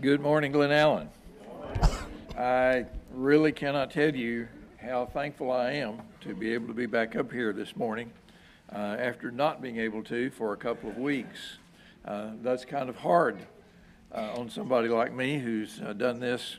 [0.00, 1.08] Good morning, Glen Allen.
[2.38, 4.46] I really cannot tell you
[4.80, 8.12] how thankful I am to be able to be back up here this morning
[8.72, 11.58] uh, after not being able to for a couple of weeks.
[12.04, 13.40] Uh, that's kind of hard
[14.12, 16.58] uh, on somebody like me who's uh, done this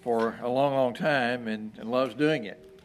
[0.00, 2.80] for a long, long time and, and loves doing it.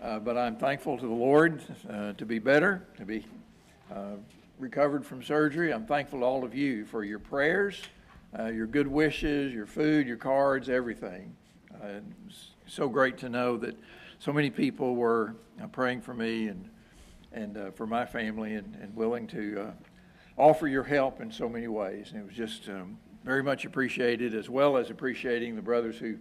[0.00, 3.26] Uh, but I'm thankful to the Lord uh, to be better, to be
[4.60, 5.72] recovered from surgery.
[5.74, 7.82] I'm thankful to all of you for your prayers
[8.38, 11.34] uh, your good wishes, your food, your cards, everything.
[11.74, 12.00] Uh,
[12.66, 13.76] so great to know that
[14.18, 15.34] so many people were
[15.72, 16.70] praying for me and
[17.36, 19.70] and uh, for my family and, and willing to uh,
[20.42, 22.08] offer your help in so many ways.
[22.10, 26.16] And it was just um, very much appreciated, as well as appreciating the brothers who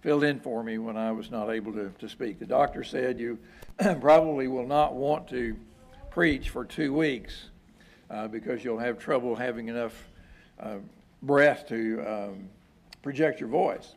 [0.00, 2.38] filled in for me when I was not able to, to speak.
[2.38, 3.38] The doctor said you
[4.00, 5.56] probably will not want to
[6.10, 7.50] preach for two weeks
[8.10, 10.08] uh, because you'll have trouble having enough
[10.60, 10.76] uh,
[11.22, 12.48] breath to um,
[13.02, 13.94] project your voice.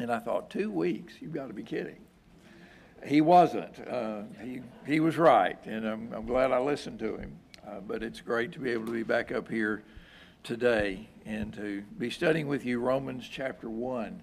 [0.00, 1.14] And I thought, two weeks?
[1.20, 1.98] You've got to be kidding.
[3.04, 3.74] He wasn't.
[3.86, 7.38] Uh, he, he was right, and I'm, I'm glad I listened to him.
[7.66, 9.82] Uh, but it's great to be able to be back up here
[10.42, 14.22] today and to be studying with you Romans chapter 1,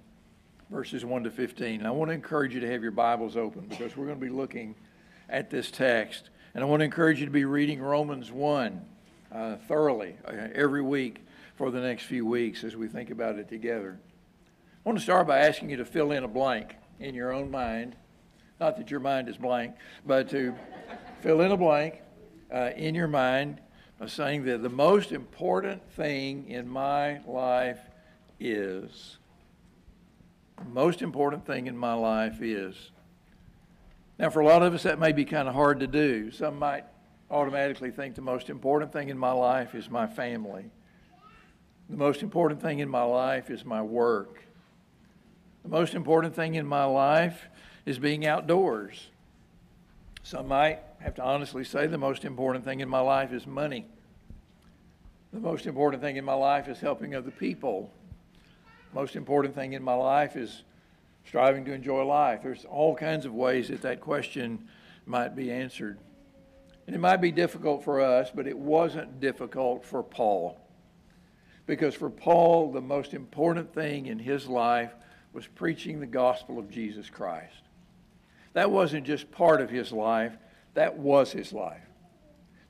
[0.71, 1.80] verses 1 to 15.
[1.80, 4.25] And I want to encourage you to have your Bibles open because we're going to
[4.25, 4.75] be looking
[5.30, 6.30] at this text.
[6.53, 8.81] And I want to encourage you to be reading Romans 1
[9.31, 11.25] uh, thoroughly uh, every week
[11.56, 14.00] for the next few weeks as we think about it together.
[14.86, 17.50] I want to start by asking you to fill in a blank in your own
[17.50, 17.95] mind.
[18.59, 20.53] Not that your mind is blank, but to
[21.22, 22.02] fill in a blank
[22.53, 23.61] uh, in your mind
[24.00, 27.80] by saying that the most important thing in my life
[28.39, 29.17] is.
[30.58, 32.92] The most important thing in my life is.
[34.17, 36.31] Now, for a lot of us, that may be kind of hard to do.
[36.31, 36.86] Some might
[37.30, 40.72] automatically think the most important thing in my life is my family.
[41.89, 44.44] The most important thing in my life is my work.
[45.64, 47.48] The most important thing in my life
[47.86, 49.08] is being outdoors.
[50.23, 53.86] Some might have to honestly say the most important thing in my life is money.
[55.32, 57.92] The most important thing in my life is helping other people.
[58.92, 60.64] The most important thing in my life is
[61.27, 62.42] striving to enjoy life.
[62.42, 64.67] There's all kinds of ways that that question
[65.05, 65.99] might be answered.
[66.87, 70.60] And it might be difficult for us, but it wasn't difficult for Paul.
[71.65, 74.93] Because for Paul, the most important thing in his life
[75.33, 77.61] was preaching the gospel of Jesus Christ.
[78.53, 80.33] That wasn't just part of his life,
[80.75, 81.81] that was his life.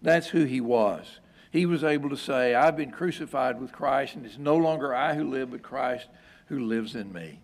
[0.01, 1.19] That's who he was.
[1.51, 5.16] He was able to say, I've been crucified with Christ, and it's no longer I
[5.16, 6.07] who live, but Christ
[6.47, 7.39] who lives in me.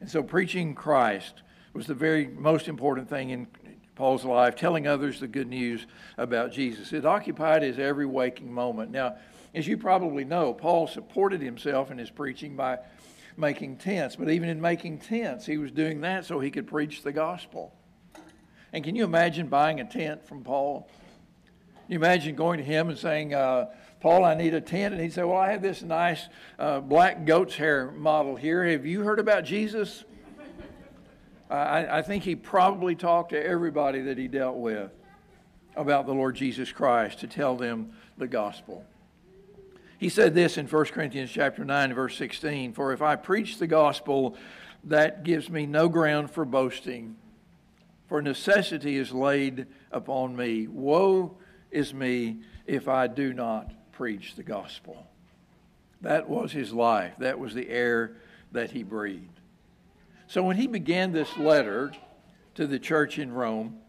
[0.00, 1.42] And so preaching Christ
[1.72, 3.46] was the very most important thing in
[3.94, 6.92] Paul's life, telling others the good news about Jesus.
[6.92, 8.90] It occupied his every waking moment.
[8.90, 9.16] Now,
[9.58, 12.78] as you probably know, Paul supported himself in his preaching by
[13.36, 17.02] making tents, but even in making tents, he was doing that so he could preach
[17.02, 17.74] the gospel.
[18.72, 20.88] And can you imagine buying a tent from Paul?
[21.86, 23.66] Can you imagine going to him and saying, uh,
[24.00, 24.94] Paul, I need a tent.
[24.94, 28.64] And he'd say, Well, I have this nice uh, black goat's hair model here.
[28.64, 30.04] Have you heard about Jesus?
[31.50, 34.92] I, I think he probably talked to everybody that he dealt with
[35.74, 38.84] about the Lord Jesus Christ to tell them the gospel.
[39.98, 43.66] He said this in 1 Corinthians chapter 9 verse 16, "For if I preach the
[43.66, 44.36] gospel,
[44.84, 47.16] that gives me no ground for boasting,
[48.06, 50.68] for necessity is laid upon me.
[50.68, 51.36] Woe
[51.72, 55.08] is me if I do not preach the gospel."
[56.00, 57.14] That was his life.
[57.18, 58.12] That was the air
[58.52, 59.40] that he breathed.
[60.28, 61.92] So when he began this letter
[62.54, 63.80] to the church in Rome,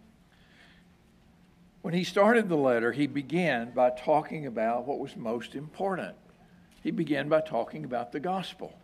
[1.82, 6.16] when he started the letter, he began by talking about what was most important.
[6.84, 8.78] He began by talking about the gospel.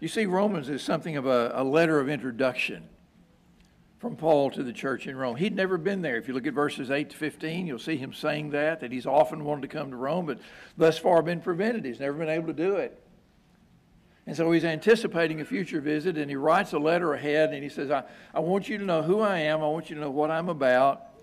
[0.00, 2.88] You see, Romans is something of a, a letter of introduction
[3.98, 5.36] from Paul to the church in Rome.
[5.36, 6.16] He'd never been there.
[6.16, 9.06] If you look at verses 8 to 15, you'll see him saying that, that he's
[9.06, 10.38] often wanted to come to Rome, but
[10.76, 11.84] thus far been prevented.
[11.84, 13.02] He's never been able to do it.
[14.26, 17.68] And so he's anticipating a future visit, and he writes a letter ahead, and he
[17.68, 18.02] says, I,
[18.34, 20.48] I want you to know who I am, I want you to know what I'm
[20.48, 21.15] about,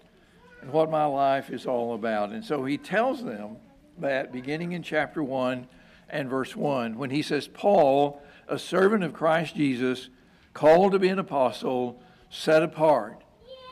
[0.63, 2.29] and what my life is all about.
[2.29, 3.57] And so he tells them
[3.97, 5.67] that beginning in chapter 1
[6.07, 10.07] and verse 1, when he says, Paul, a servant of Christ Jesus,
[10.53, 13.21] called to be an apostle, set apart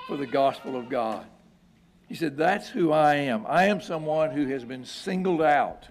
[0.05, 1.25] for the gospel of God.
[2.09, 3.45] He said, That's who I am.
[3.47, 5.87] I am someone who has been singled out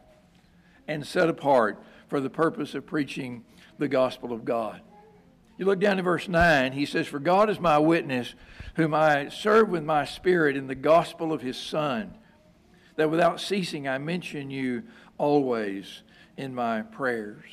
[0.87, 3.47] and set apart for the purpose of preaching
[3.79, 4.83] the gospel of God.
[5.57, 8.35] You look down to verse 9, he says, For God is my witness
[8.77, 12.17] whom I serve with my spirit in the gospel of his Son,
[12.97, 14.85] that without ceasing I mention you
[15.19, 16.03] always
[16.37, 17.45] in my prayers.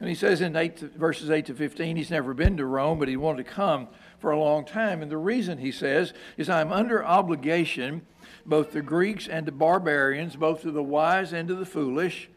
[0.00, 2.98] And he says in eight to, verses 8 to 15, he's never been to Rome,
[2.98, 3.86] but he wanted to come
[4.18, 5.00] for a long time.
[5.00, 8.02] And the reason, he says, is I'm under obligation
[8.44, 12.28] both to Greeks and to barbarians, both to the wise and to the foolish.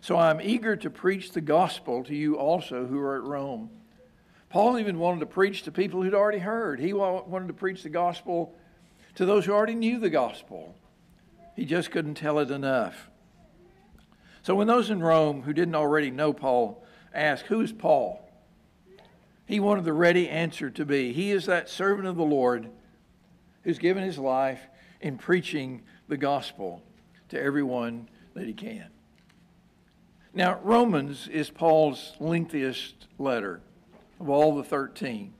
[0.00, 3.70] So I'm eager to preach the gospel to you also who are at Rome.
[4.50, 6.80] Paul even wanted to preach to people who'd already heard.
[6.80, 8.54] He wanted to preach the gospel
[9.16, 10.74] to those who already knew the gospel.
[11.54, 13.10] He just couldn't tell it enough.
[14.42, 18.24] So when those in Rome who didn't already know Paul asked, Who's Paul?
[19.44, 22.70] He wanted the ready answer to be, He is that servant of the Lord
[23.64, 24.60] who's given his life
[25.00, 26.82] in preaching the gospel
[27.28, 28.86] to everyone that he can.
[30.32, 33.60] Now, Romans is Paul's lengthiest letter
[34.20, 35.34] of all the 13.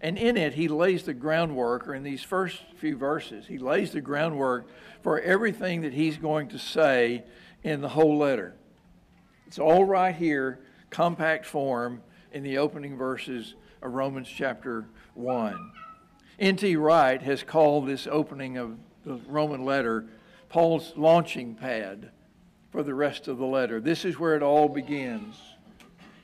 [0.00, 3.92] And in it, he lays the groundwork, or in these first few verses, he lays
[3.92, 4.68] the groundwork
[5.02, 7.24] for everything that he's going to say
[7.62, 8.54] in the whole letter.
[9.46, 12.02] It's all right here, compact form,
[12.32, 15.72] in the opening verses of Romans chapter 1.
[16.38, 16.76] N.T.
[16.76, 20.06] Wright has called this opening of the Roman letter
[20.48, 22.10] Paul's launching pad
[22.70, 23.80] for the rest of the letter.
[23.80, 25.36] This is where it all begins.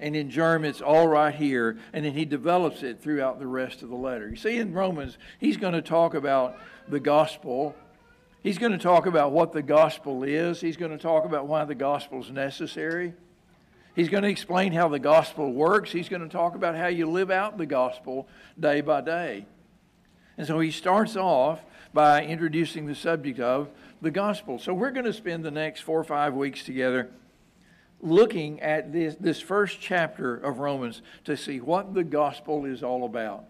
[0.00, 1.78] And in German, it's all right here.
[1.92, 4.30] And then he develops it throughout the rest of the letter.
[4.30, 6.56] You see, in Romans, he's going to talk about
[6.88, 7.76] the gospel.
[8.42, 10.58] He's going to talk about what the gospel is.
[10.60, 13.12] He's going to talk about why the gospel is necessary.
[13.94, 15.92] He's going to explain how the gospel works.
[15.92, 18.26] He's going to talk about how you live out the gospel
[18.58, 19.46] day by day.
[20.38, 21.60] And so he starts off
[21.92, 23.68] by introducing the subject of
[24.00, 24.58] the gospel.
[24.58, 27.10] So we're going to spend the next four or five weeks together
[28.00, 33.04] looking at this, this first chapter of Romans to see what the gospel is all
[33.04, 33.44] about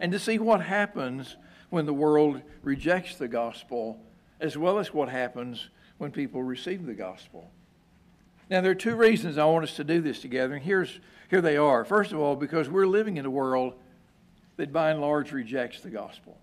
[0.00, 1.36] and to see what happens
[1.70, 4.00] when the world rejects the gospel
[4.40, 5.68] as well as what happens
[5.98, 7.50] when people receive the gospel.
[8.48, 11.40] Now, there are two reasons I want us to do this together, and here's, here
[11.40, 11.84] they are.
[11.84, 13.74] First of all, because we're living in a world
[14.56, 16.38] that by and large rejects the gospel.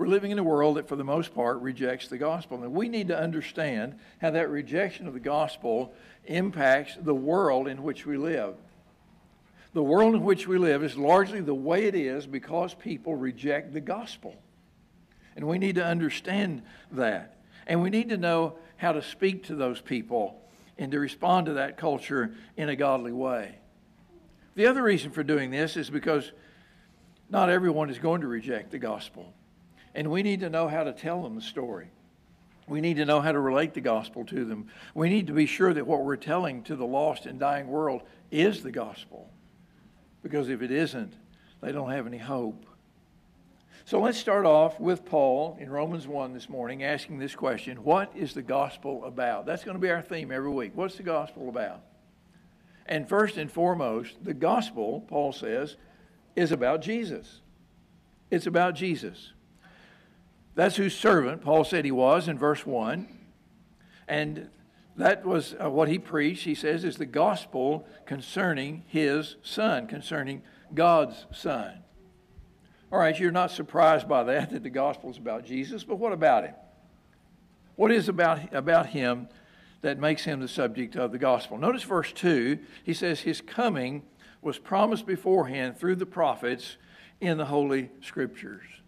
[0.00, 2.62] We're living in a world that, for the most part, rejects the gospel.
[2.62, 5.92] And we need to understand how that rejection of the gospel
[6.24, 8.54] impacts the world in which we live.
[9.74, 13.74] The world in which we live is largely the way it is because people reject
[13.74, 14.34] the gospel.
[15.36, 16.62] And we need to understand
[16.92, 17.36] that.
[17.66, 20.40] And we need to know how to speak to those people
[20.78, 23.56] and to respond to that culture in a godly way.
[24.54, 26.32] The other reason for doing this is because
[27.28, 29.34] not everyone is going to reject the gospel.
[29.94, 31.90] And we need to know how to tell them the story.
[32.68, 34.68] We need to know how to relate the gospel to them.
[34.94, 38.02] We need to be sure that what we're telling to the lost and dying world
[38.30, 39.28] is the gospel.
[40.22, 41.14] Because if it isn't,
[41.60, 42.64] they don't have any hope.
[43.84, 48.12] So let's start off with Paul in Romans 1 this morning asking this question What
[48.14, 49.46] is the gospel about?
[49.46, 50.72] That's going to be our theme every week.
[50.76, 51.80] What's the gospel about?
[52.86, 55.76] And first and foremost, the gospel, Paul says,
[56.36, 57.40] is about Jesus.
[58.30, 59.32] It's about Jesus.
[60.60, 63.08] That's whose servant Paul said he was in verse 1.
[64.06, 64.50] And
[64.94, 70.42] that was uh, what he preached, he says, is the gospel concerning his son, concerning
[70.74, 71.78] God's son.
[72.92, 76.12] All right, you're not surprised by that, that the gospel is about Jesus, but what
[76.12, 76.54] about him?
[77.76, 79.28] What is about, about him
[79.80, 81.56] that makes him the subject of the gospel?
[81.56, 82.58] Notice verse 2.
[82.84, 84.02] He says, His coming
[84.42, 86.76] was promised beforehand through the prophets
[87.18, 88.79] in the Holy Scriptures.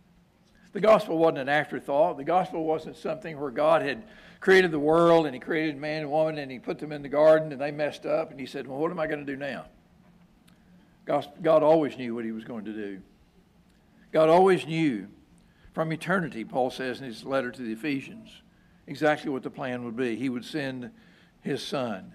[0.73, 2.17] The gospel wasn't an afterthought.
[2.17, 4.05] The gospel wasn't something where God had
[4.41, 7.09] created the world and He created man and woman and He put them in the
[7.09, 9.37] garden and they messed up and He said, Well, what am I going to do
[9.37, 9.67] now?
[11.05, 13.03] God always knew what He was going to do.
[14.13, 15.09] God always knew
[15.73, 18.43] from eternity, Paul says in his letter to the Ephesians,
[18.87, 20.17] exactly what the plan would be.
[20.17, 20.91] He would send
[21.41, 22.13] His Son.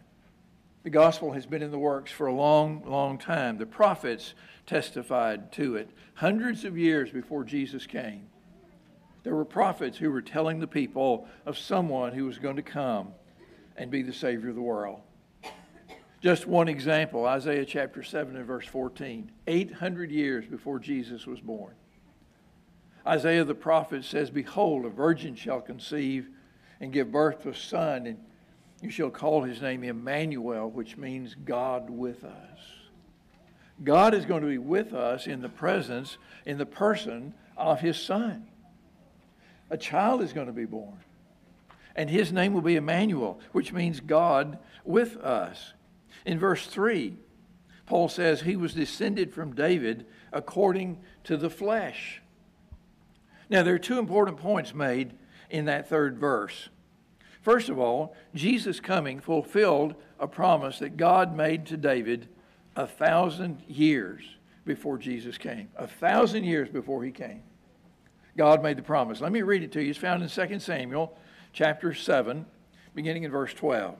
[0.83, 3.57] The gospel has been in the works for a long, long time.
[3.57, 4.35] The prophets
[4.65, 8.27] testified to it hundreds of years before Jesus came.
[9.27, 13.09] There were prophets who were telling the people of someone who was going to come
[13.75, 15.01] and be the Savior of the world.
[16.21, 21.73] Just one example Isaiah chapter 7 and verse 14, 800 years before Jesus was born.
[23.05, 26.29] Isaiah the prophet says, Behold, a virgin shall conceive
[26.79, 28.17] and give birth to a son, and
[28.81, 32.59] you shall call his name Emmanuel, which means God with us.
[33.83, 37.99] God is going to be with us in the presence, in the person of his
[37.99, 38.46] son.
[39.69, 40.97] A child is going to be born.
[41.95, 45.73] And his name will be Emmanuel, which means God with us.
[46.25, 47.17] In verse 3,
[47.85, 52.21] Paul says he was descended from David according to the flesh.
[53.49, 55.13] Now, there are two important points made
[55.49, 56.69] in that third verse.
[57.41, 62.27] First of all, Jesus coming fulfilled a promise that God made to David
[62.75, 64.23] a thousand years
[64.65, 65.69] before Jesus came.
[65.77, 67.41] A thousand years before he came.
[68.37, 69.19] God made the promise.
[69.19, 69.89] Let me read it to you.
[69.89, 71.17] It's found in 2 Samuel
[71.53, 72.45] chapter 7,
[72.93, 73.95] beginning in verse 12.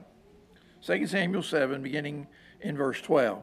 [0.86, 2.28] 2 Samuel 7, beginning
[2.60, 3.42] in verse 12.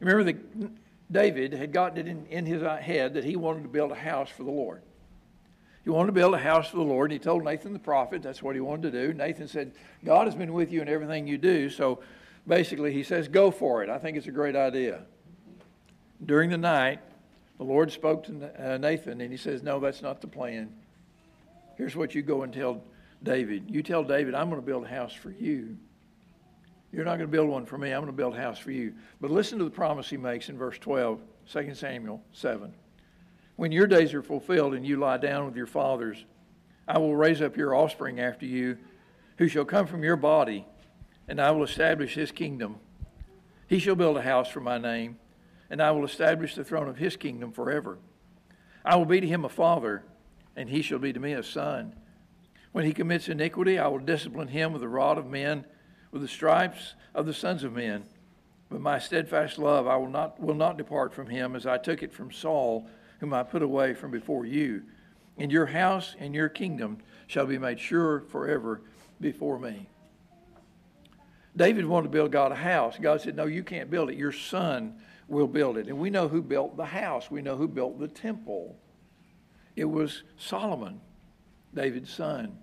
[0.00, 3.92] Remember that David had gotten it in, in his head that he wanted to build
[3.92, 4.82] a house for the Lord.
[5.84, 7.10] He wanted to build a house for the Lord.
[7.10, 9.14] And he told Nathan the prophet that's what he wanted to do.
[9.14, 9.72] Nathan said,
[10.04, 11.70] God has been with you in everything you do.
[11.70, 12.00] So
[12.46, 13.88] basically, he says, go for it.
[13.88, 15.02] I think it's a great idea.
[16.24, 17.00] During the night,
[17.58, 20.72] the Lord spoke to uh, Nathan and he says, No, that's not the plan.
[21.76, 22.82] Here's what you go and tell
[23.22, 23.64] David.
[23.68, 25.76] You tell David, I'm going to build a house for you.
[26.92, 27.90] You're not going to build one for me.
[27.90, 28.94] I'm going to build a house for you.
[29.20, 31.20] But listen to the promise he makes in verse 12,
[31.50, 32.72] 2 Samuel 7.
[33.56, 36.24] When your days are fulfilled and you lie down with your fathers,
[36.86, 38.78] I will raise up your offspring after you,
[39.38, 40.66] who shall come from your body,
[41.26, 42.76] and I will establish his kingdom.
[43.66, 45.18] He shall build a house for my name,
[45.74, 47.98] and I will establish the throne of his kingdom forever.
[48.84, 50.04] I will be to him a father,
[50.54, 51.96] and he shall be to me a son.
[52.70, 55.64] When he commits iniquity, I will discipline him with the rod of men,
[56.12, 58.04] with the stripes of the sons of men.
[58.70, 62.04] But my steadfast love I will not, will not depart from him, as I took
[62.04, 62.86] it from Saul
[63.18, 64.84] whom I put away from before you.
[65.38, 68.80] And your house and your kingdom shall be made sure forever
[69.20, 69.88] before me.
[71.56, 72.96] David wanted to build God a house.
[73.00, 74.16] God said, No, you can't build it.
[74.16, 75.88] Your son will build it.
[75.88, 78.76] And we know who built the house, we know who built the temple.
[79.76, 81.00] It was Solomon,
[81.74, 82.58] David's son.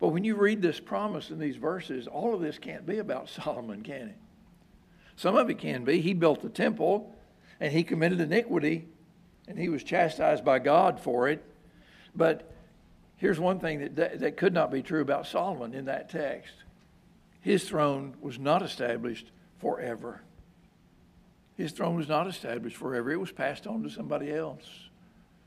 [0.00, 3.28] But when you read this promise in these verses, all of this can't be about
[3.42, 4.16] Solomon, can it?
[5.16, 6.00] Some of it can be.
[6.00, 7.14] He built the temple
[7.60, 8.86] and he committed iniquity
[9.46, 11.44] and he was chastised by God for it.
[12.16, 12.50] But
[13.16, 16.54] here's one thing that, that could not be true about Solomon in that text
[17.42, 20.22] his throne was not established forever.
[21.56, 24.66] His throne was not established forever, it was passed on to somebody else.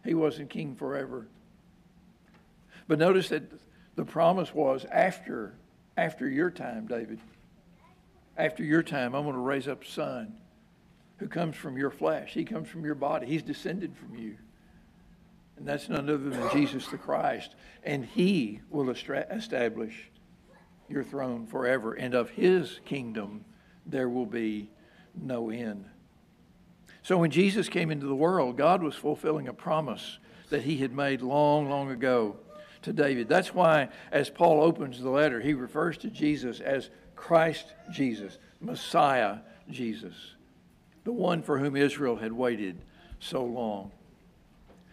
[0.04, 1.28] He wasn't king forever.
[2.88, 3.44] But notice that
[3.96, 5.56] the promise was after,
[5.98, 7.20] after your time, David.
[8.38, 10.36] After your time, I'm going to raise up a son
[11.18, 12.34] who comes from your flesh.
[12.34, 13.26] He comes from your body.
[13.26, 14.38] He's descended from you.
[15.58, 17.56] And that's none other than Jesus the Christ.
[17.84, 20.12] And he will establish
[20.90, 21.94] your throne forever.
[21.94, 23.46] And of his kingdom
[23.86, 24.70] there will be
[25.20, 25.86] no end.
[27.06, 30.18] So when Jesus came into the world, God was fulfilling a promise
[30.50, 32.36] that he had made long, long ago
[32.82, 33.30] to David.
[33.30, 39.38] That's why, as Paul opens the letter, he refers to Jesus as Christ Jesus, Messiah
[39.70, 40.36] Jesus
[41.06, 42.82] the one for whom Israel had waited
[43.20, 43.92] so long.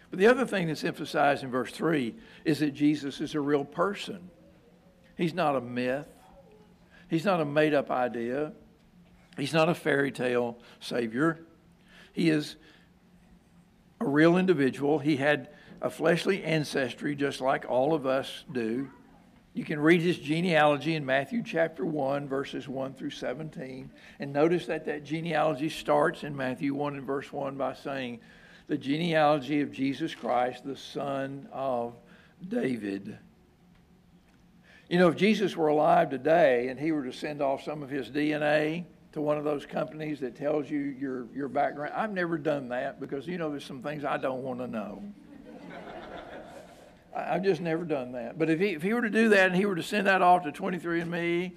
[0.09, 2.15] But the other thing that's emphasized in verse 3
[2.45, 4.29] is that Jesus is a real person.
[5.17, 6.07] He's not a myth,
[7.09, 8.53] he's not a made up idea,
[9.37, 11.45] he's not a fairy tale Savior.
[12.13, 12.55] He is
[13.99, 14.99] a real individual.
[14.99, 15.49] He had
[15.81, 18.89] a fleshly ancestry just like all of us do.
[19.53, 23.91] You can read his genealogy in Matthew chapter 1, verses 1 through 17.
[24.19, 28.19] And notice that that genealogy starts in Matthew 1 and verse 1 by saying,
[28.67, 31.93] The genealogy of Jesus Christ, the son of
[32.47, 33.17] David.
[34.89, 37.89] You know, if Jesus were alive today and he were to send off some of
[37.89, 42.37] his DNA to one of those companies that tells you your, your background, I've never
[42.37, 45.03] done that because, you know, there's some things I don't want to know.
[47.15, 48.39] I've just never done that.
[48.39, 50.23] But if he, if he were to do that and he were to send that
[50.23, 51.51] off to 23andMe,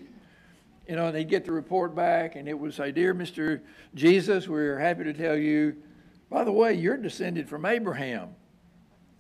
[0.86, 3.62] you know, and they'd get the report back and it would say, Dear Mr.
[3.94, 5.76] Jesus, we're happy to tell you,
[6.30, 8.34] by the way, you're descended from Abraham.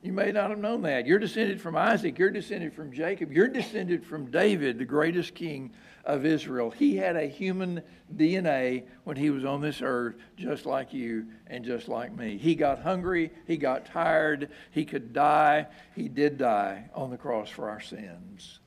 [0.06, 1.04] You may not have known that.
[1.04, 2.16] You're descended from Isaac.
[2.16, 3.32] You're descended from Jacob.
[3.32, 5.72] You're descended from David, the greatest king
[6.04, 6.70] of Israel.
[6.70, 7.82] He had a human
[8.14, 12.38] DNA when he was on this earth, just like you and just like me.
[12.38, 13.32] He got hungry.
[13.48, 14.50] He got tired.
[14.70, 15.66] He could die.
[15.96, 18.60] He did die on the cross for our sins.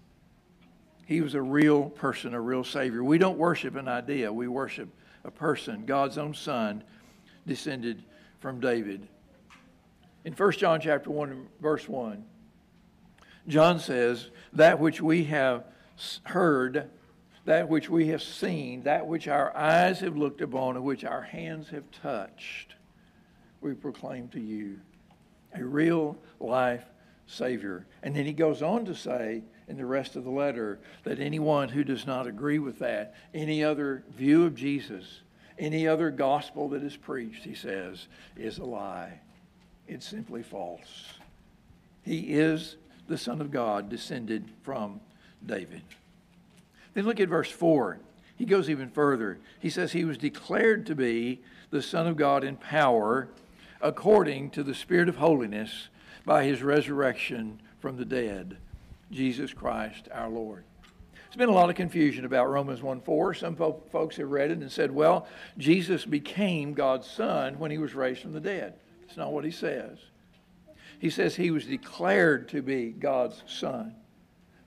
[1.06, 3.02] He was a real person, a real Savior.
[3.02, 4.90] We don't worship an idea, we worship
[5.24, 5.86] a person.
[5.86, 6.84] God's own Son
[7.48, 8.04] descended
[8.42, 9.08] from David.
[10.26, 12.24] In 1 John chapter 1 verse 1,
[13.48, 15.64] John says, That which we have
[16.24, 16.90] heard
[17.46, 21.24] that which we have seen, that which our eyes have looked upon, and which our
[21.24, 22.76] hands have touched,
[23.60, 24.80] we proclaim to you
[25.56, 26.86] a real life
[27.26, 27.88] Savior.
[28.04, 31.70] And then he goes on to say in the rest of the letter that anyone
[31.70, 35.22] who does not agree with that, any other view of Jesus,
[35.58, 39.22] any other gospel that is preached, he says, is a lie.
[39.90, 41.16] It's simply false.
[42.04, 42.78] He is
[43.08, 45.02] the Son of God descended from
[45.44, 45.82] David.
[46.94, 48.00] Then look at verse 4.
[48.36, 49.40] He goes even further.
[49.60, 51.42] He says he was declared to be
[51.72, 53.30] the Son of God in power
[53.82, 55.90] according to the Spirit of holiness
[56.24, 58.58] by his resurrection from the dead,
[59.10, 60.66] Jesus Christ our Lord.
[61.14, 63.34] There's been a lot of confusion about Romans 1 4.
[63.34, 65.28] Some folks have read it and said, well,
[65.58, 68.76] Jesus became God's Son when he was raised from the dead.
[69.10, 69.98] That's not what he says.
[71.00, 73.96] He says he was declared to be God's Son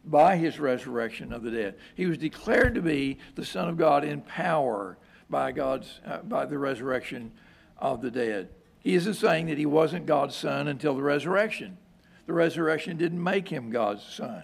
[0.04, 1.76] by his resurrection of the dead.
[1.94, 4.98] He was declared to be the Son of God in power
[5.30, 7.30] by God's uh, by the resurrection
[7.78, 8.48] of the dead.
[8.80, 11.78] He isn't saying that he wasn't God's son until the resurrection.
[12.26, 14.42] The resurrection didn't make him God's son.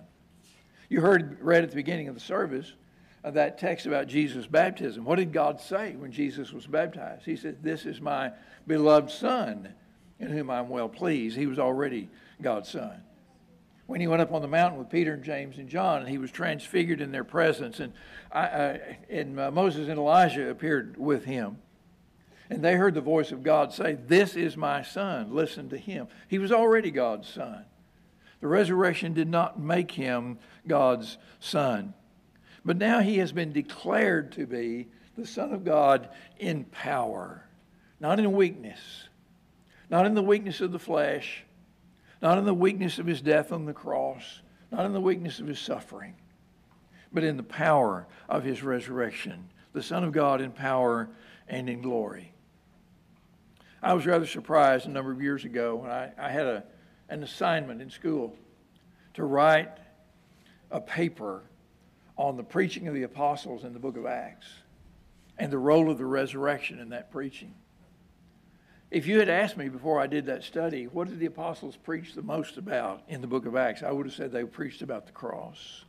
[0.88, 2.72] You heard read at the beginning of the service
[3.24, 5.04] of that text about Jesus' baptism.
[5.04, 7.24] What did God say when Jesus was baptized?
[7.24, 8.30] He said, "This is my
[8.64, 9.74] beloved son,
[10.18, 12.08] in whom I'm well pleased." He was already
[12.40, 13.02] God's son
[13.88, 16.18] when he went up on the mountain with Peter and James and John, and he
[16.18, 17.80] was transfigured in their presence.
[17.80, 17.94] And,
[18.30, 21.56] I, uh, and uh, Moses and Elijah appeared with him.
[22.50, 26.06] And they heard the voice of God say, This is my son, listen to him.
[26.28, 27.64] He was already God's son.
[28.42, 31.94] The resurrection did not make him God's son.
[32.66, 37.46] But now he has been declared to be the Son of God in power,
[38.00, 39.07] not in weakness,
[39.90, 41.44] not in the weakness of the flesh,
[42.20, 45.46] not in the weakness of his death on the cross, not in the weakness of
[45.46, 46.14] his suffering,
[47.12, 51.08] but in the power of his resurrection, the Son of God in power
[51.48, 52.32] and in glory.
[53.82, 56.64] I was rather surprised a number of years ago when I, I had a,
[57.08, 58.36] an assignment in school
[59.14, 59.70] to write
[60.70, 61.42] a paper
[62.16, 64.48] on the preaching of the apostles in the book of Acts
[65.38, 67.54] and the role of the resurrection in that preaching.
[68.90, 72.14] If you had asked me before I did that study, what did the apostles preach
[72.14, 73.82] the most about in the book of Acts?
[73.82, 75.84] I would have said they preached about the cross.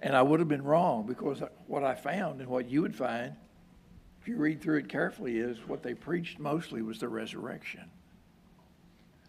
[0.00, 3.34] And I would have been wrong because what I found and what you would find,
[4.20, 7.84] if you read through it carefully, is what they preached mostly was the resurrection.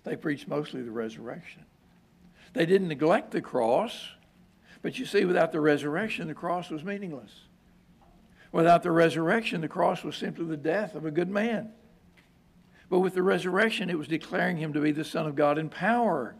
[0.03, 1.63] They preached mostly the resurrection.
[2.53, 4.09] They didn't neglect the cross,
[4.81, 7.31] but you see, without the resurrection, the cross was meaningless.
[8.51, 11.71] Without the resurrection, the cross was simply the death of a good man.
[12.89, 15.69] But with the resurrection, it was declaring him to be the Son of God in
[15.69, 16.35] power.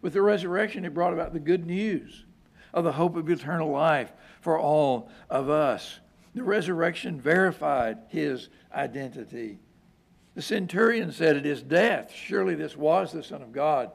[0.00, 2.24] With the resurrection, it brought about the good news
[2.72, 6.00] of the hope of eternal life for all of us.
[6.34, 9.58] The resurrection verified his identity.
[10.34, 12.12] The centurion said, It is death.
[12.12, 13.90] Surely this was the Son of God.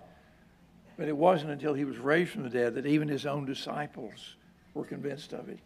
[0.95, 4.35] But it wasn't until he was raised from the dead that even his own disciples
[4.73, 5.59] were convinced of it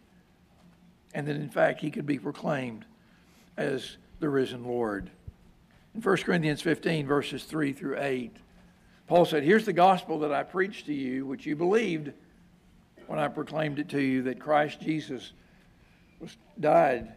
[1.14, 2.84] and that in fact he could be proclaimed
[3.56, 5.10] as the risen Lord.
[5.94, 8.36] In 1 Corinthians 15, verses 3 through 8,
[9.06, 12.12] Paul said, Here's the gospel that I preached to you, which you believed
[13.06, 15.32] when I proclaimed it to you that Christ Jesus
[16.20, 17.12] was died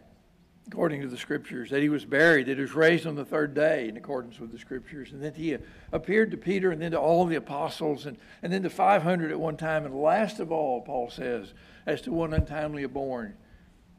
[0.68, 3.54] according to the scriptures, that he was buried, that he was raised on the third
[3.54, 5.58] day in accordance with the scriptures, and that he uh,
[5.92, 9.40] appeared to Peter and then to all the apostles and, and then to 500 at
[9.40, 9.86] one time.
[9.86, 11.54] And last of all, Paul says,
[11.86, 13.34] as to one untimely born,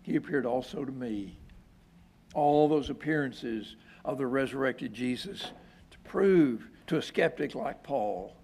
[0.02, 1.38] he appeared also to me.
[2.34, 5.52] All those appearances of the resurrected Jesus
[5.92, 8.36] to prove to a skeptic like Paul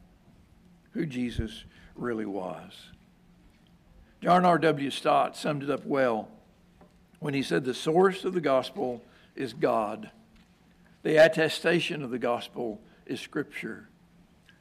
[0.92, 1.66] who Jesus
[1.96, 2.90] really was.
[4.22, 4.90] John R.W.
[4.90, 6.30] Stott summed it up well
[7.20, 9.04] when he said, The source of the gospel
[9.36, 10.10] is God,
[11.04, 13.90] the attestation of the gospel is Scripture,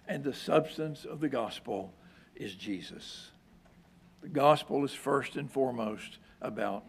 [0.07, 1.95] and the substance of the gospel
[2.35, 3.31] is Jesus.
[4.21, 6.85] The gospel is first and foremost about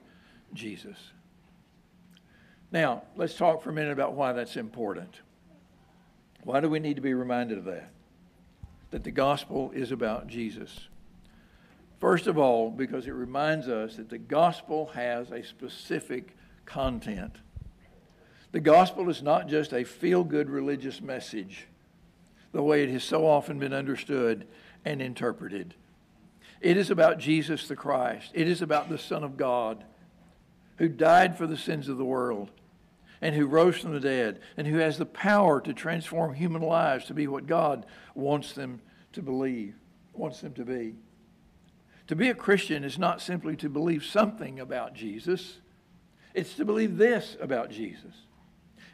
[0.54, 0.98] Jesus.
[2.72, 5.22] Now, let's talk for a minute about why that's important.
[6.44, 7.90] Why do we need to be reminded of that?
[8.92, 10.88] That the gospel is about Jesus.
[12.00, 17.38] First of all, because it reminds us that the gospel has a specific content.
[18.52, 21.68] The gospel is not just a feel good religious message,
[22.52, 24.48] the way it has so often been understood
[24.86, 25.76] and interpreted.
[26.66, 29.84] It is about Jesus the Christ, it is about the Son of God
[30.78, 32.50] who died for the sins of the world
[33.22, 37.06] and who rose from the dead and who has the power to transform human lives
[37.06, 38.82] to be what God wants them
[39.14, 39.76] to believe,
[40.12, 40.96] wants them to be.
[42.08, 45.60] To be a Christian is not simply to believe something about Jesus,
[46.34, 48.16] it's to believe this about Jesus.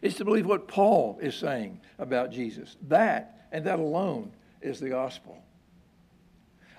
[0.01, 2.75] It's to believe what Paul is saying about Jesus.
[2.89, 5.41] That and that alone is the gospel.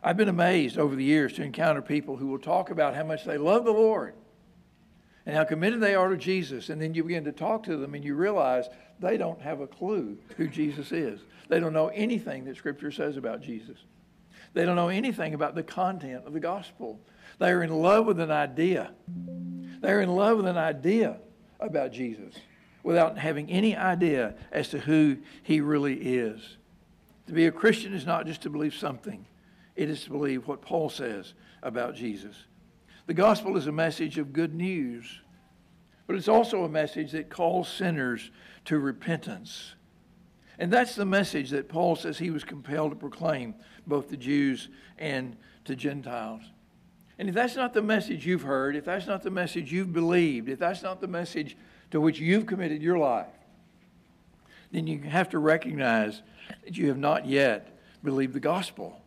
[0.03, 3.25] I've been amazed over the years to encounter people who will talk about how much
[3.25, 4.15] they love the Lord
[5.25, 6.69] and how committed they are to Jesus.
[6.69, 9.67] And then you begin to talk to them and you realize they don't have a
[9.67, 11.21] clue who Jesus is.
[11.49, 13.79] They don't know anything that Scripture says about Jesus.
[14.55, 17.01] They don't know anything about the content of the gospel.
[17.39, 18.93] They are in love with an idea.
[19.81, 21.19] They're in love with an idea
[21.61, 22.35] about Jesus
[22.83, 26.57] without having any idea as to who he really is.
[27.29, 29.27] To be a Christian is not just to believe something,
[29.77, 32.37] it is to believe what Paul says about Jesus.
[33.07, 35.21] The gospel is a message of good news,
[36.07, 38.31] but it's also a message that calls sinners
[38.67, 39.75] to repentance.
[40.59, 43.55] And that's the message that Paul says he was compelled to proclaim
[43.87, 46.43] both to Jews and to Gentiles.
[47.19, 50.49] And if that's not the message you've heard, if that's not the message you've believed,
[50.49, 51.57] if that's not the message
[51.91, 53.27] to which you've committed your life,
[54.71, 56.23] then you have to recognize
[56.65, 59.02] that you have not yet believed the gospel.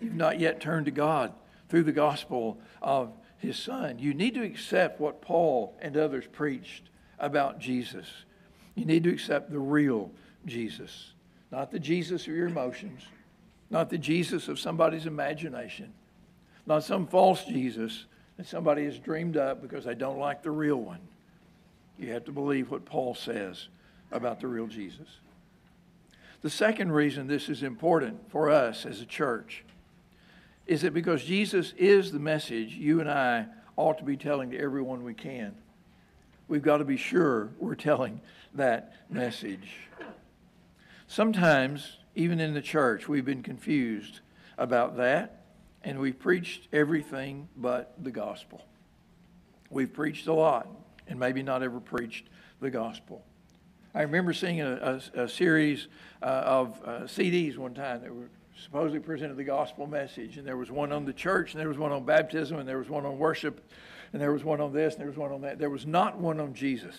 [0.00, 1.32] You've not yet turned to God
[1.68, 3.98] through the gospel of his son.
[3.98, 6.84] You need to accept what Paul and others preached
[7.18, 8.06] about Jesus.
[8.74, 10.10] You need to accept the real
[10.44, 11.12] Jesus,
[11.50, 13.02] not the Jesus of your emotions,
[13.70, 15.92] not the Jesus of somebody's imagination,
[16.66, 18.04] not some false Jesus
[18.36, 21.00] that somebody has dreamed up because they don't like the real one.
[21.98, 23.68] You have to believe what Paul says
[24.12, 25.08] about the real Jesus.
[26.42, 29.64] The second reason this is important for us as a church
[30.66, 34.58] is that because Jesus is the message you and I ought to be telling to
[34.58, 35.54] everyone we can.
[36.48, 38.20] We've got to be sure we're telling
[38.54, 39.70] that message.
[41.08, 44.20] Sometimes, even in the church, we've been confused
[44.58, 45.44] about that,
[45.84, 48.64] and we've preached everything but the gospel.
[49.70, 50.68] We've preached a lot,
[51.06, 52.28] and maybe not ever preached
[52.60, 53.24] the gospel.
[53.94, 55.88] I remember seeing a, a, a series
[56.22, 58.30] uh, of uh, CDs one time that were
[58.62, 61.78] supposedly presented the gospel message, and there was one on the church, and there was
[61.78, 63.62] one on baptism, and there was one on worship,
[64.12, 65.58] and there was one on this, and there was one on that.
[65.58, 66.96] There was not one on Jesus.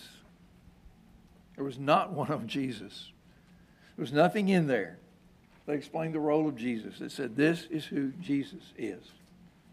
[1.56, 3.10] There was not one on Jesus.
[3.96, 4.98] There was nothing in there
[5.66, 7.00] that explained the role of Jesus.
[7.00, 9.02] It said, This is who Jesus is.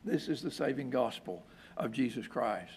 [0.03, 1.43] This is the saving gospel
[1.77, 2.73] of Jesus Christ.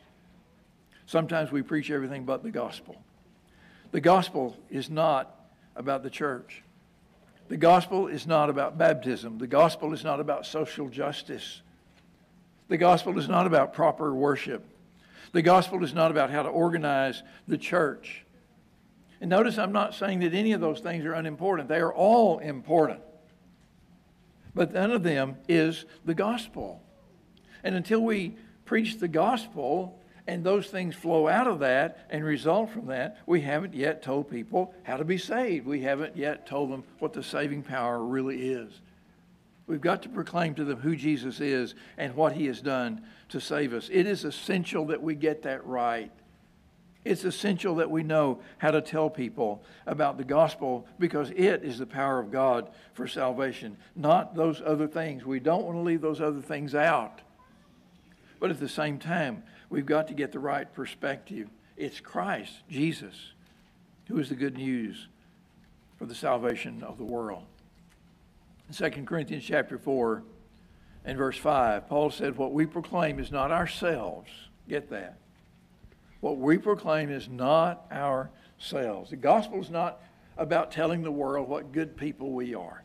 [1.07, 2.97] Sometimes we preach everything but the gospel.
[3.93, 5.35] The gospel is not
[5.75, 6.63] about the church.
[7.49, 9.39] The gospel is not about baptism.
[9.39, 11.63] The gospel is not about social justice.
[12.69, 14.65] The gospel is not about proper worship.
[15.33, 18.25] The gospel is not about how to organize the church.
[19.21, 22.39] And notice I'm not saying that any of those things are unimportant, they are all
[22.39, 23.01] important.
[24.55, 26.83] But none of them is the gospel.
[27.65, 29.99] And until we preach the gospel
[30.29, 34.31] and those things flow out of that and result from that, we haven't yet told
[34.31, 35.67] people how to be saved.
[35.67, 38.71] We haven't yet told them what the saving power really is.
[39.67, 43.41] We've got to proclaim to them who Jesus is and what he has done to
[43.41, 43.89] save us.
[43.91, 46.13] It is essential that we get that right.
[47.07, 51.79] It's essential that we know how to tell people about the gospel because it is
[51.79, 55.25] the power of God for salvation, not those other things.
[55.25, 57.23] We don't want to leave those other things out.
[58.41, 61.49] But at the same time, we've got to get the right perspective.
[61.77, 63.33] It's Christ, Jesus,
[64.09, 65.09] who is the good news
[65.99, 67.45] for the salvation of the world.
[68.69, 70.23] In 2 Corinthians chapter 4
[71.05, 74.31] and verse 5, Paul said, What we proclaim is not ourselves.
[74.69, 75.19] Get that
[76.21, 79.11] what we proclaim is not ourselves.
[79.11, 80.01] The gospel is not
[80.37, 82.83] about telling the world what good people we are.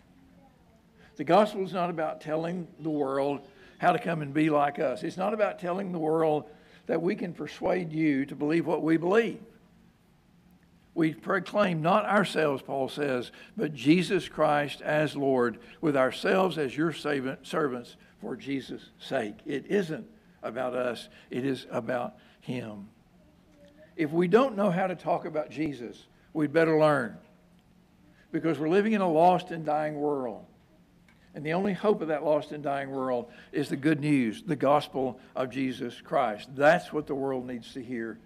[1.16, 3.42] The gospel is not about telling the world
[3.78, 5.04] how to come and be like us.
[5.04, 6.46] It's not about telling the world
[6.88, 9.40] that we can persuade you to believe what we believe.
[10.96, 16.94] We proclaim not ourselves, Paul says, but Jesus Christ as Lord, with ourselves as your
[16.94, 19.36] servants for Jesus' sake.
[19.46, 20.08] It isn't
[20.44, 22.90] about us, it is about Him
[23.96, 27.18] if we don't know how to talk about Jesus, we'd better learn.
[28.32, 30.46] Because we're living in a lost and dying world.
[31.36, 34.56] And the only hope of that lost and dying world is the good news, the
[34.56, 36.50] gospel of Jesus Christ.
[36.56, 38.20] That's what the world needs to hear.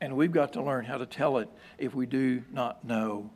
[0.00, 3.30] And we've got to learn how to tell it if we do not know.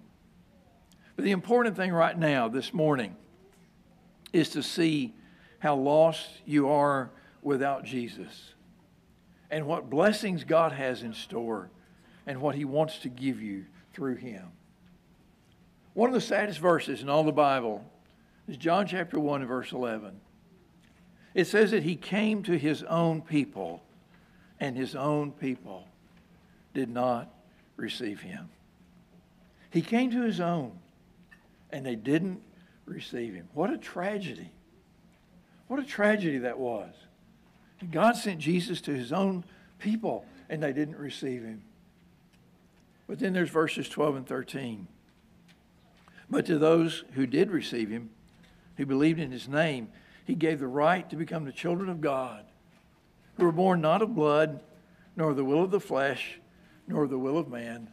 [1.16, 3.16] But the important thing right now, this morning,
[4.32, 5.14] is to see
[5.60, 8.54] how lost you are without Jesus
[9.50, 11.70] and what blessings God has in store
[12.26, 14.48] and what He wants to give you through Him.
[15.94, 17.84] One of the saddest verses in all the Bible
[18.48, 20.20] is John chapter 1 and verse 11.
[21.34, 23.82] It says that He came to His own people,
[24.60, 25.88] and His own people
[26.72, 27.32] did not
[27.76, 28.48] receive Him.
[29.70, 30.78] He came to His own,
[31.70, 32.40] and they didn't
[32.86, 33.48] receive Him.
[33.54, 34.52] What a tragedy.
[35.66, 36.92] What a tragedy that was.
[37.90, 39.44] God sent Jesus to his own
[39.78, 41.62] people, and they didn't receive him.
[43.06, 44.88] But then there's verses 12 and 13.
[46.30, 48.10] But to those who did receive him,
[48.76, 49.88] who believed in his name,
[50.24, 52.44] He gave the right to become the children of God,
[53.36, 54.60] who were born not of blood,
[55.16, 56.40] nor the will of the flesh,
[56.86, 57.88] nor the will of man,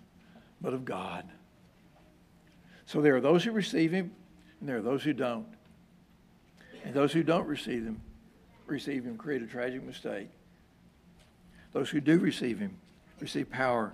[0.60, 1.26] but of God.
[2.86, 4.12] So there are those who receive him,
[4.60, 5.48] and there are those who don't.
[6.84, 8.02] And those who don't receive him,
[8.66, 10.30] receive him, create a tragic mistake.
[11.74, 12.78] Those who do receive him
[13.20, 13.94] receive power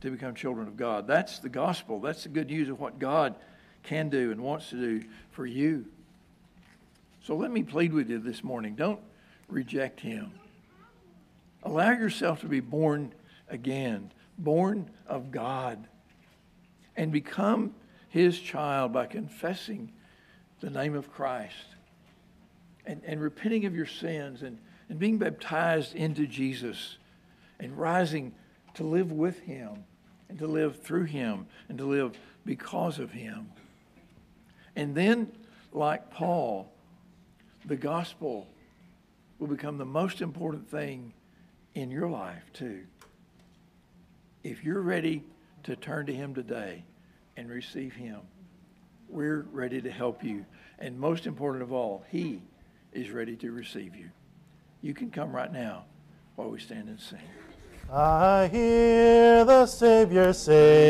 [0.00, 1.06] to become children of God.
[1.06, 2.00] That's the gospel.
[2.00, 3.36] That's the good news of what God
[3.82, 5.86] can do and wants to do for you.
[7.30, 8.74] So let me plead with you this morning.
[8.74, 8.98] Don't
[9.46, 10.32] reject him.
[11.62, 13.14] Allow yourself to be born
[13.48, 15.86] again, born of God,
[16.96, 17.72] and become
[18.08, 19.92] his child by confessing
[20.58, 21.54] the name of Christ
[22.84, 26.98] and, and repenting of your sins and, and being baptized into Jesus
[27.60, 28.34] and rising
[28.74, 29.84] to live with him
[30.28, 33.52] and to live through him and to live because of him.
[34.74, 35.30] And then,
[35.72, 36.72] like Paul,
[37.64, 38.48] the gospel
[39.38, 41.12] will become the most important thing
[41.74, 42.82] in your life, too.
[44.42, 45.24] If you're ready
[45.64, 46.84] to turn to Him today
[47.36, 48.20] and receive Him,
[49.08, 50.44] we're ready to help you.
[50.78, 52.42] And most important of all, He
[52.92, 54.10] is ready to receive you.
[54.82, 55.84] You can come right now
[56.36, 57.18] while we stand and sing.
[57.92, 60.78] I hear the Savior say,